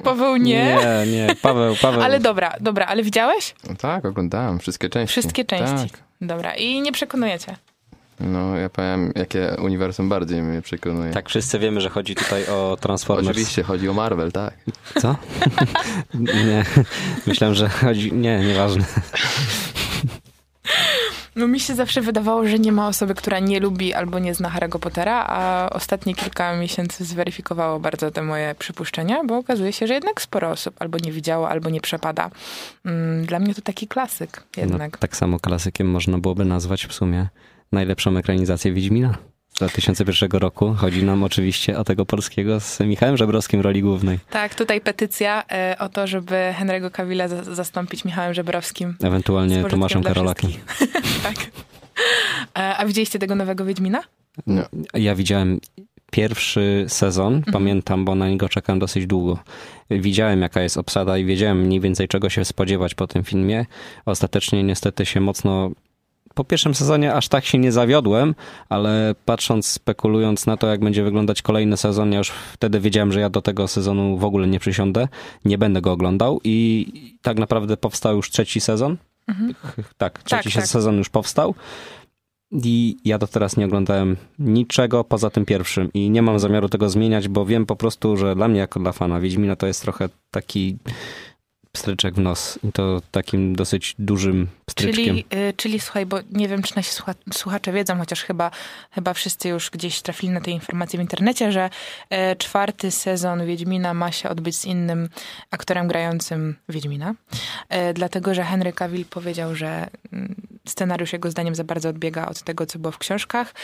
[0.04, 0.76] Paweł nie?
[0.76, 2.02] Nie, nie, Paweł, Paweł.
[2.02, 3.54] Ale dobra, dobra, ale widziałeś?
[3.68, 5.12] No tak, oglądałem wszystkie części.
[5.12, 5.90] Wszystkie części.
[5.90, 6.00] Tak.
[6.20, 7.56] Dobra, i nie przekonujecie.
[8.20, 11.12] No, ja powiem, jakie uniwersum bardziej mnie przekonuje.
[11.12, 13.28] Tak, wszyscy wiemy, że chodzi tutaj o Transformers.
[13.28, 14.54] Oczywiście, chodzi o Marvel, tak.
[15.00, 15.16] Co?
[16.46, 16.64] nie,
[17.26, 18.12] myślałem, że chodzi...
[18.12, 18.84] Nie, nieważne.
[21.36, 24.50] No mi się zawsze wydawało, że nie ma osoby, która nie lubi albo nie zna
[24.50, 29.94] Harry'ego Pottera, a ostatnie kilka miesięcy zweryfikowało bardzo te moje przypuszczenia, bo okazuje się, że
[29.94, 32.30] jednak sporo osób albo nie widziało, albo nie przepada.
[32.84, 34.92] Mm, dla mnie to taki klasyk jednak.
[34.92, 37.28] No, tak samo klasykiem można byłoby nazwać w sumie
[37.72, 39.31] najlepszą ekranizację Wiedźmina.
[39.68, 40.74] 2001 roku.
[40.74, 44.18] Chodzi nam oczywiście o tego polskiego z Michałem Żebrowskim w roli głównej.
[44.30, 48.96] Tak, tutaj petycja e, o to, żeby Henry'ego Cavilla zastąpić Michałem Żebrowskim.
[49.02, 50.50] Ewentualnie Tomaszem Karolakiem.
[51.22, 51.36] tak.
[52.58, 54.02] E, a widzieliście tego nowego Wiedźmina?
[54.46, 54.62] Nie.
[54.94, 55.60] Ja widziałem
[56.12, 57.52] pierwszy sezon, mhm.
[57.52, 59.38] pamiętam, bo na niego czekam dosyć długo.
[59.90, 63.66] Widziałem, jaka jest obsada i wiedziałem mniej więcej, czego się spodziewać po tym filmie.
[64.06, 65.70] Ostatecznie niestety się mocno
[66.34, 68.34] po pierwszym sezonie aż tak się nie zawiodłem,
[68.68, 73.20] ale patrząc, spekulując na to, jak będzie wyglądać kolejny sezon, ja już wtedy wiedziałem, że
[73.20, 75.08] ja do tego sezonu w ogóle nie przysiądę,
[75.44, 76.86] nie będę go oglądał i
[77.22, 78.96] tak naprawdę powstał już trzeci sezon.
[79.28, 79.54] Mhm.
[79.96, 80.66] Tak, trzeci tak, tak.
[80.66, 81.54] sezon już powstał.
[82.52, 86.90] I ja do teraz nie oglądałem niczego poza tym pierwszym i nie mam zamiaru tego
[86.90, 90.08] zmieniać, bo wiem po prostu, że dla mnie jako dla fana Wiedźmina to jest trochę
[90.30, 90.76] taki
[91.72, 95.04] pstryczek w nos i to takim dosyć dużym pstryczkiem.
[95.04, 96.90] Czyli, yy, czyli słuchaj, bo nie wiem, czy nasi
[97.32, 98.50] słuchacze wiedzą, chociaż chyba,
[98.90, 101.70] chyba wszyscy już gdzieś trafili na te informacje w internecie, że
[102.32, 105.08] y, czwarty sezon Wiedźmina ma się odbyć z innym
[105.50, 107.10] aktorem grającym Wiedźmina.
[107.10, 110.34] Y, dlatego, że Henry Cavill powiedział, że mm,
[110.68, 113.54] scenariusz jego zdaniem za bardzo odbiega od tego, co było w książkach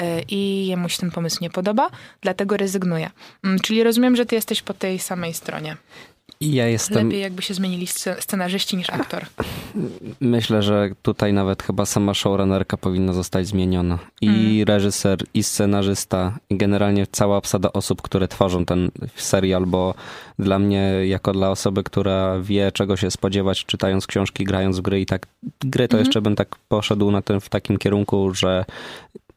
[0.00, 3.10] y, i jemu się ten pomysł nie podoba, dlatego rezygnuje.
[3.44, 5.76] Mm, czyli rozumiem, że ty jesteś po tej samej stronie.
[6.40, 7.06] Ja jestem...
[7.06, 7.86] Lepiej jakby się zmienili
[8.20, 9.26] scenarzyści niż aktor.
[10.20, 13.98] Myślę, że tutaj nawet chyba sama showrunnerka powinna zostać zmieniona.
[14.20, 14.62] I mm.
[14.68, 19.94] reżyser, i scenarzysta, i generalnie cała obsada osób, które tworzą ten serial, bo
[20.38, 25.00] dla mnie, jako dla osoby, która wie, czego się spodziewać, czytając książki, grając w gry
[25.00, 25.26] i tak,
[25.60, 26.06] gry to mm -hmm.
[26.06, 28.64] jeszcze bym tak poszedł na ten, w takim kierunku, że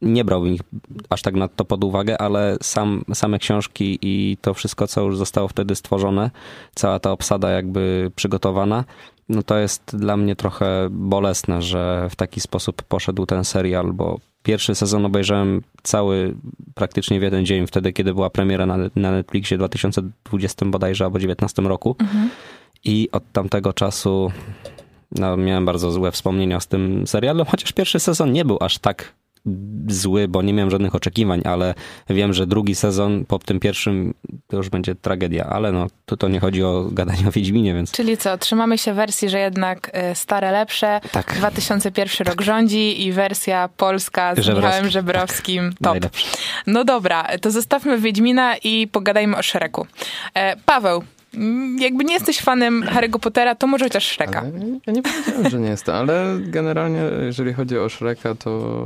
[0.01, 0.61] nie brałbym ich
[1.09, 5.47] aż tak nadto pod uwagę, ale sam, same książki i to wszystko, co już zostało
[5.47, 6.31] wtedy stworzone,
[6.75, 8.83] cała ta obsada jakby przygotowana,
[9.29, 14.19] no to jest dla mnie trochę bolesne, że w taki sposób poszedł ten serial, bo
[14.43, 16.35] pierwszy sezon obejrzałem cały
[16.75, 21.19] praktycznie w jeden dzień, wtedy kiedy była premiera na, na Netflixie w 2020 bodajże albo
[21.19, 21.95] 2019 roku.
[21.99, 22.29] Mhm.
[22.83, 24.31] I od tamtego czasu
[25.11, 29.13] no, miałem bardzo złe wspomnienia z tym serialem, chociaż pierwszy sezon nie był aż tak
[29.87, 31.73] zły, bo nie miałem żadnych oczekiwań, ale
[32.09, 34.13] wiem, że drugi sezon po tym pierwszym
[34.47, 37.91] to już będzie tragedia, ale no tu to nie chodzi o gadanie o Wiedźminie, więc...
[37.91, 41.33] Czyli co, trzymamy się wersji, że jednak y, stare lepsze, tak.
[41.37, 44.67] 2001 rok rządzi i wersja polska z Żebrowski.
[44.67, 45.77] Michałem Żebrowskim tak.
[45.77, 45.93] top.
[45.93, 46.27] Najlepsze.
[46.67, 49.87] No dobra, to zostawmy Wiedźmina i pogadajmy o Szereku.
[50.33, 54.43] E, Paweł, mm, jakby nie jesteś fanem Harry'ego Pottera, to może chociaż Shreka.
[54.87, 58.81] ja nie powiedziałem, że nie jestem, ale generalnie jeżeli chodzi o Shreka, to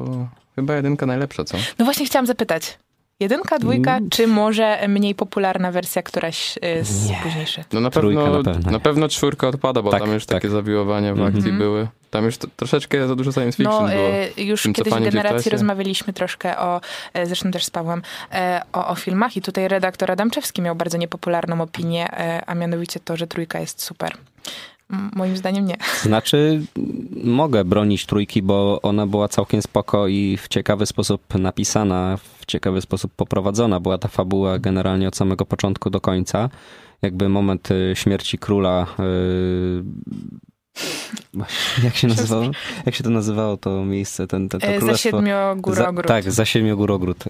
[0.56, 1.58] Chyba jedynka najlepsza, co?
[1.80, 2.78] No właśnie chciałam zapytać.
[3.20, 4.10] Jedynka, dwójka, mm.
[4.10, 7.20] czy może mniej popularna wersja któraś y, z Nie.
[7.24, 7.66] późniejszych?
[7.74, 10.38] No na pewno, na pewno, na pewno czwórka odpada, bo tak, tam już tak.
[10.38, 11.88] takie zawiłowania w akcji mm były.
[12.10, 14.10] Tam już to, troszeczkę za dużo science fiction no, było.
[14.38, 16.82] Y, już tym, kiedyś w generacji rozmawialiśmy troszkę o,
[17.18, 18.02] y, zresztą też z Pawłem,
[18.74, 22.10] o, o filmach i tutaj redaktor Adamczewski miał bardzo niepopularną opinię,
[22.48, 24.18] a mianowicie to, że trójka jest super.
[24.90, 25.78] Moim zdaniem nie.
[26.02, 26.62] Znaczy,
[27.24, 32.82] mogę bronić trójki, bo ona była całkiem spoko i w ciekawy sposób napisana, w ciekawy
[32.82, 33.80] sposób poprowadzona.
[33.80, 36.50] Była ta fabuła generalnie od samego początku do końca.
[37.02, 38.88] Jakby moment y, śmierci króla.
[39.00, 39.84] Yy...
[41.84, 42.46] Jak się nazywało?
[42.86, 45.10] Jak się to nazywało to miejsce, ten, ten, to e, królestwo?
[45.12, 46.08] Za siedmiogórogród.
[46.08, 47.24] Za, tak, za siedmiogórogród.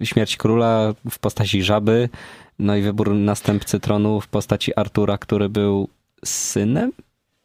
[0.00, 2.08] Yy, śmierć króla w postaci żaby,
[2.58, 5.88] no i wybór następcy tronu w postaci Artura, który był
[6.24, 6.92] synem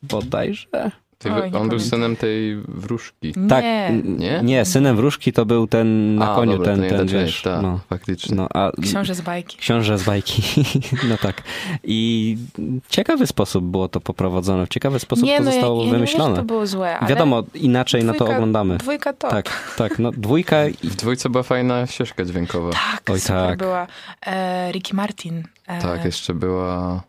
[0.03, 0.91] bodajże.
[1.17, 1.79] Ty, Oj, on był pamiętam.
[1.79, 3.33] synem tej wróżki.
[3.49, 3.63] Tak,
[4.03, 4.41] nie.
[4.43, 4.65] nie?
[4.65, 8.35] synem wróżki to był ten na a, koniu, dobra, ten, ten, wiesz, ta, no, faktycznie.
[8.35, 9.57] No, a, książę z bajki.
[9.57, 10.43] Książę z bajki,
[11.09, 11.43] no tak.
[11.83, 12.37] I
[12.89, 16.29] ciekawy sposób było to poprowadzone, w ciekawy sposób nie, to no, zostało ja, ja wymyślone.
[16.31, 18.77] Nie, to było złe, ale Wiadomo, inaczej dwójka, na to oglądamy.
[18.77, 19.29] Dwójka to.
[19.29, 20.57] Tak, tak, no dwójka.
[20.83, 22.71] W dwójce była fajna ścieżka dźwiękowa.
[22.71, 23.59] Tak, Oj, super tak.
[23.59, 23.87] była.
[24.25, 25.43] E, Ricky Martin.
[25.67, 27.03] E, tak, jeszcze była...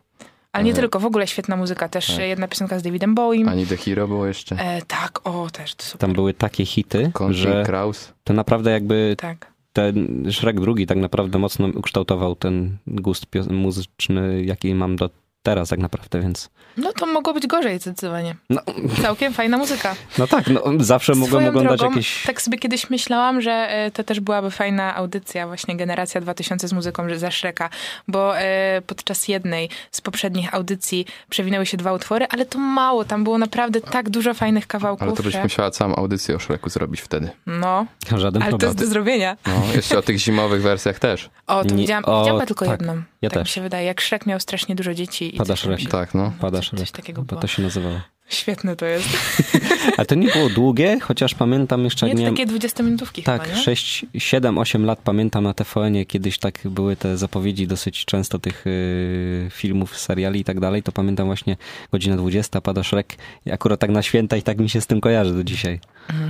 [0.51, 1.89] Ale nie e, tylko, w ogóle świetna muzyka.
[1.89, 2.19] Też tak.
[2.19, 3.49] jedna piosenka z Davidem Bowiem.
[3.49, 4.55] Ani The Hero było jeszcze.
[4.55, 5.99] E, tak, o, też to super.
[5.99, 8.13] Tam były takie hity, Country że Kraus.
[8.23, 9.51] to naprawdę jakby tak.
[9.73, 15.09] ten Shrek drugi tak naprawdę mocno ukształtował ten gust muzyczny, jaki mam do
[15.47, 16.49] teraz tak naprawdę, więc...
[16.77, 18.35] No to mogło być gorzej zdecydowanie.
[18.49, 18.61] No.
[19.01, 19.95] Całkiem fajna muzyka.
[20.17, 22.23] No tak, no, zawsze Swoją mogłem oglądać drogą, jakieś...
[22.23, 26.73] Tak sobie kiedyś myślałam, że e, to też byłaby fajna audycja, właśnie Generacja 2000 z
[26.73, 27.69] muzyką za Shreka,
[28.07, 33.23] bo e, podczas jednej z poprzednich audycji przewinęły się dwa utwory, ale to mało, tam
[33.23, 35.07] było naprawdę tak dużo fajnych kawałków.
[35.07, 35.43] Ale to byś że...
[35.43, 37.29] musiała całą audycję o Shreku zrobić wtedy.
[37.45, 37.85] No,
[38.17, 38.59] Żaden ale problem.
[38.59, 39.37] to jest do zrobienia.
[39.47, 41.29] No, jeszcze o tych zimowych wersjach też.
[41.47, 43.03] O, to Nie, widziałam, o, widziałam tylko tak, jedną.
[43.21, 43.47] Ja tak też.
[43.47, 45.36] mi się wydaje, jak Shrek miał strasznie dużo dzieci.
[45.37, 45.89] I Pada Shrek.
[45.89, 46.33] Tak, no.
[46.39, 46.79] Pada Shrek.
[46.79, 47.41] Coś takiego było.
[47.41, 47.99] to się nazywało.
[48.29, 49.09] Świetne to jest.
[49.97, 52.05] Ale to nie było długie, chociaż pamiętam jeszcze...
[52.05, 52.35] Nie, to miałem...
[52.35, 53.63] takie 20-minutówki Tak, chyba, nie?
[53.63, 58.67] 6, 7, 8 lat pamiętam na TVN-ie, kiedyś tak były te zapowiedzi dosyć często tych
[58.67, 61.57] y, filmów, seriali i tak dalej, to pamiętam właśnie
[61.91, 65.01] godzina 20, pada Shrek i akurat tak na święta i tak mi się z tym
[65.01, 65.79] kojarzy do dzisiaj.
[66.09, 66.26] Mm,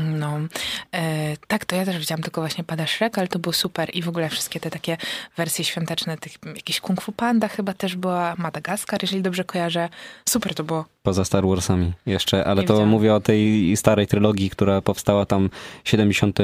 [0.92, 4.02] e, tak, to ja też widziałam tylko właśnie Pada Shrek, ale to było super i
[4.02, 4.98] w ogóle wszystkie te takie
[5.38, 9.90] wersje świąteczne, tych jakieś Kung Fu Panda chyba też była, Madagaskar, jeżeli dobrze kojarzę.
[10.30, 10.86] Super to było.
[11.04, 12.90] Poza Star Warsami jeszcze, ale Nie to widziałam.
[12.90, 15.50] mówię o tej starej trylogii, która powstała tam
[15.84, 16.40] 70,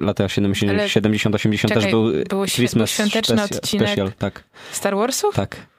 [0.00, 4.44] lata 70, 70-80 też był było Christmas świąteczny special, odcinek special, tak.
[4.72, 5.34] Star Warsów?
[5.34, 5.73] Tak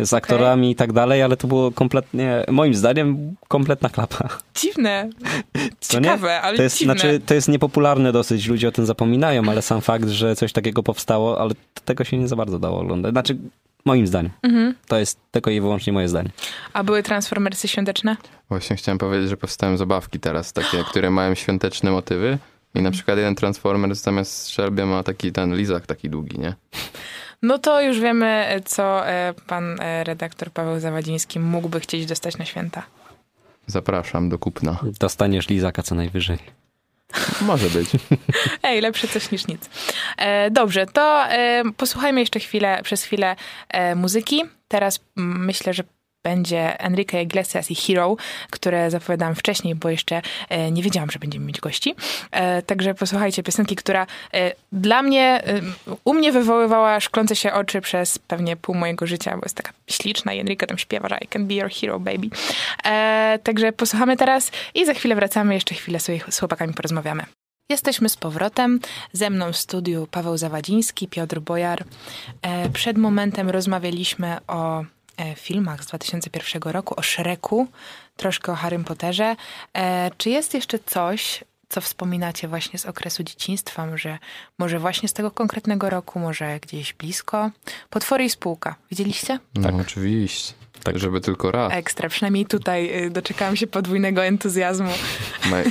[0.00, 4.28] z aktorami i tak dalej, ale to było kompletnie, moim zdaniem, kompletna klapa.
[4.54, 5.10] Dziwne.
[5.80, 6.94] Ciekawe, ale to jest, dziwne.
[6.94, 10.82] Znaczy, to jest niepopularne dosyć, ludzie o tym zapominają, ale sam fakt, że coś takiego
[10.82, 13.12] powstało, ale tego się nie za bardzo dało oglądać.
[13.12, 13.36] Znaczy,
[13.84, 14.30] moim zdaniem.
[14.42, 14.74] Mhm.
[14.86, 16.30] To jest tylko i wyłącznie moje zdanie.
[16.72, 18.16] A były Transformersy świąteczne?
[18.48, 22.38] Właśnie chciałem powiedzieć, że powstają zabawki teraz, takie, które mają świąteczne motywy.
[22.74, 26.54] I na przykład jeden Transformer zamiast strzelbie ma taki ten lizak taki długi, nie?
[27.42, 32.44] No to już wiemy, co e, pan e, redaktor Paweł Zawadziński mógłby chcieć dostać na
[32.44, 32.82] święta.
[33.66, 34.78] Zapraszam do kupna.
[35.00, 36.38] Dostaniesz lizaka co najwyżej.
[37.40, 37.88] Może być.
[38.62, 39.70] Ej, lepsze coś niż nic.
[40.16, 43.36] E, dobrze, to e, posłuchajmy jeszcze chwilę, przez chwilę
[43.68, 44.42] e, muzyki.
[44.68, 45.84] Teraz mm, myślę, że
[46.22, 48.16] będzie Enrique Iglesias i Hero,
[48.50, 51.94] które zapowiadałam wcześniej, bo jeszcze e, nie wiedziałam, że będziemy mieć gości.
[52.30, 55.42] E, także posłuchajcie piosenki, która e, dla mnie,
[56.04, 60.32] u mnie wywoływała szklące się oczy przez pewnie pół mojego życia, bo jest taka śliczna
[60.32, 62.28] i Enrique tam śpiewa, że I can be your hero, baby.
[63.42, 67.24] Także posłuchamy teraz i za chwilę wracamy, jeszcze chwilę sobie z chłopakami porozmawiamy.
[67.70, 68.80] Jesteśmy z powrotem.
[69.12, 71.84] Ze mną w studiu Paweł Zawadziński, Piotr Bojar.
[72.72, 74.84] Przed momentem rozmawialiśmy o
[75.36, 77.68] filmach z 2001 roku, o Shreku,
[78.16, 79.36] troszkę o Harrym Potterze.
[79.74, 83.86] E, Czy jest jeszcze coś, co wspominacie właśnie z okresu dzieciństwa?
[83.86, 84.18] Może,
[84.58, 87.50] może właśnie z tego konkretnego roku, może gdzieś blisko?
[87.90, 88.74] Potwory i spółka.
[88.90, 89.38] Widzieliście?
[89.54, 90.54] No oczywiście.
[90.82, 91.72] Tak, żeby tylko raz.
[91.72, 92.08] Ekstra.
[92.08, 94.90] Przynajmniej tutaj y, doczekałam się podwójnego entuzjazmu.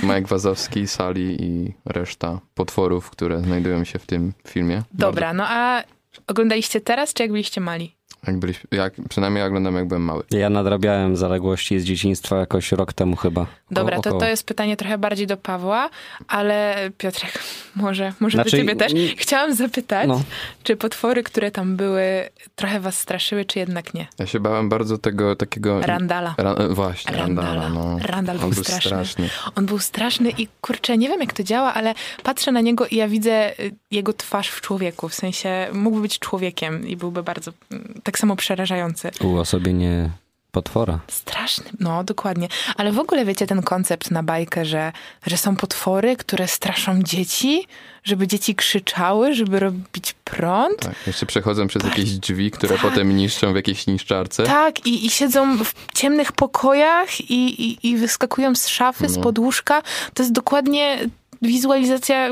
[0.04, 4.84] Mike, Wazowski, Sali i reszta potworów, które znajdują się w tym filmie.
[4.94, 5.84] Dobra, no a
[6.28, 7.96] oglądaliście teraz, czy jak byliście mali?
[8.28, 10.24] Jak byliśmy, jak, przynajmniej ja oglądam jak byłem mały.
[10.32, 13.46] Ja nadrabiałem zaległości z dzieciństwa jakoś rok temu chyba.
[13.72, 15.90] Dobra, to, to jest pytanie trochę bardziej do Pawła,
[16.28, 17.40] ale Piotrek,
[17.76, 18.94] może, może Znaczy, do ciebie też.
[19.18, 20.22] Chciałam zapytać, No.
[20.64, 24.08] czy potwory, które tam były, trochę was straszyły, czy jednak nie?
[24.20, 25.82] Ja się bałem bardzo tego takiego...
[25.82, 26.36] Randala.
[26.38, 27.54] Ra, właśnie, Randala.
[27.54, 27.70] Randala.
[27.70, 28.00] no.
[28.08, 28.90] Randal On był był straszny.
[28.90, 29.30] straszny.
[29.56, 31.94] On był straszny i kurczę, nie wiem jak to działa, ale
[32.24, 35.10] patrzę na niego i ja widzę y, jego twarz w człowieku.
[35.10, 39.12] W sensie mógłby być człowiekiem i byłby bardzo mm, tak samo przerażający.
[39.22, 40.10] Uosobienie
[40.52, 41.00] potwora.
[41.08, 42.48] Straszny, no dokładnie.
[42.78, 44.92] Ale w ogóle wiecie ten koncept na bajkę, że,
[45.28, 47.68] że są potwory, które straszą dzieci,
[48.04, 50.80] żeby dzieci krzyczały, żeby robić prąd.
[50.80, 54.44] Tak, jeszcze przechodzą przez jakieś drzwi, które potem niszczą w jakiejś niszczarce.
[54.44, 59.24] Tak, i, i siedzą w ciemnych pokojach i, i, i wyskakują z szafy, z No.
[59.24, 59.82] podłóżka.
[60.14, 60.98] To jest dokładnie
[61.42, 62.30] wizualizacja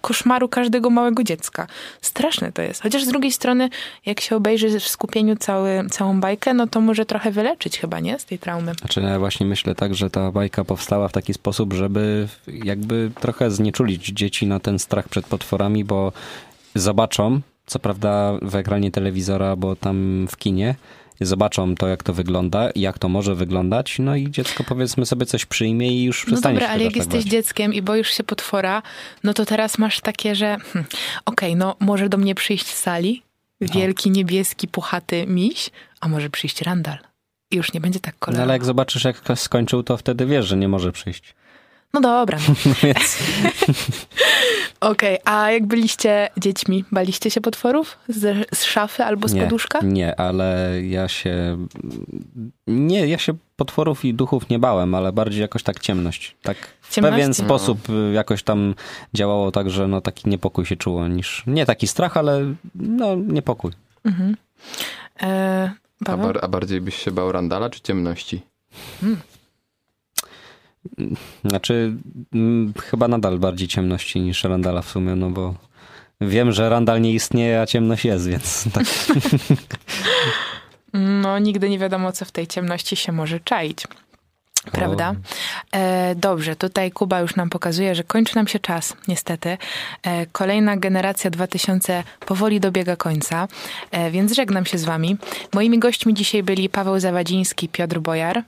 [0.00, 1.66] koszmaru każdego małego dziecka.
[2.00, 2.82] Straszne to jest.
[2.82, 3.68] Chociaż z drugiej strony,
[4.06, 8.18] jak się obejrzy w skupieniu cały, całą bajkę, no to może trochę wyleczyć chyba, nie?
[8.18, 8.72] Z tej traumy.
[8.74, 12.28] Znaczy ja właśnie myślę tak, że ta bajka powstała w taki sposób, żeby
[12.64, 16.12] jakby trochę znieczulić dzieci na ten strach przed potworami, bo
[16.74, 20.74] zobaczą, co prawda w ekranie telewizora, bo tam w kinie,
[21.20, 25.26] zobaczą to, jak to wygląda i jak to może wyglądać, no i dziecko powiedzmy sobie
[25.26, 27.30] coś przyjmie i już No przestanie dobra, się ale jak tak jesteś bać.
[27.32, 28.82] dzieckiem i boisz się potwora,
[29.24, 30.84] no to teraz masz takie, że hm,
[31.24, 33.22] okej, no może do mnie przyjść z sali
[33.60, 35.70] wielki, niebieski, puchaty miś,
[36.00, 36.98] a może przyjść randal.
[37.50, 38.42] I już nie będzie tak No kolorowo.
[38.42, 41.34] ale jak zobaczysz, jak ktoś skończył, to wtedy wiesz, że nie może przyjść.
[41.94, 42.38] No dobra.
[42.48, 42.54] No.
[44.82, 47.98] Okej, a jak byliście dziećmi, baliście się potworów?
[48.08, 49.80] Z, z szafy albo z nie, poduszka?
[49.82, 51.66] nie, ale ja się...
[52.66, 56.36] Nie, ja się potworów i duchów nie bałem, ale bardziej jakoś tak ciemność.
[56.42, 57.34] Tak w pewien No.
[57.34, 58.74] sposób y, jakoś tam
[59.14, 61.42] działało tak, że no taki niepokój się czuło niż...
[61.46, 63.72] Nie taki strach, ale no niepokój.
[64.04, 64.36] Mhm.
[65.22, 65.72] E,
[66.06, 68.42] A, bar, a bardziej byś się bał Randala czy ciemności?
[71.44, 71.96] Znaczy,
[72.34, 75.54] mm, chyba nadal bardziej ciemności niż Randala w sumie, no bo
[76.20, 78.84] wiem, że Randal nie istnieje, a ciemność jest, więc tak.
[80.92, 83.86] No, nigdy nie wiadomo, co w tej ciemności się może czaić.
[84.72, 85.14] Prawda?
[85.72, 89.58] E, dobrze, tutaj Kuba już nam pokazuje, że kończy nam się czas, niestety.
[90.02, 93.48] E, kolejna generacja 2000 powoli dobiega końca,
[93.90, 95.16] e, więc żegnam się z wami.
[95.54, 98.42] Moimi gośćmi dzisiaj byli Paweł Zawadziński, Piotr Bojar.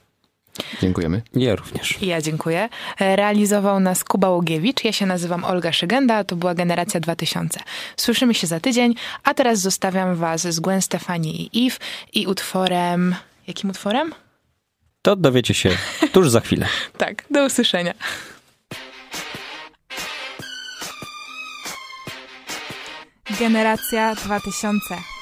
[0.83, 1.23] Dziękujemy.
[1.35, 2.03] Ja również.
[2.03, 2.69] Ja dziękuję.
[3.01, 4.85] E, Realizował nas Kuba Łogiewicz.
[4.85, 7.61] Ja się nazywam Olga Szygenda, a to była Generacja 2000.
[7.97, 11.77] Słyszymy się za tydzień, a teraz zostawiam was z Gwen Stefani i Eve
[12.13, 13.15] i utworem...
[13.47, 14.13] Jakim utworem?
[15.03, 15.71] To dowiecie się
[16.13, 16.67] tuż za chwilę.
[16.99, 17.95] Tak, do usłyszenia.
[23.41, 25.14] Generacja 2000.